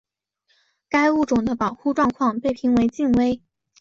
[0.89, 3.39] 该物种的保护状况被评为近危。